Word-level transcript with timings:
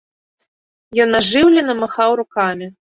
Ён 1.05 1.11
ажыўлена 1.21 1.79
махаў 1.85 2.21
рукамі. 2.25 2.77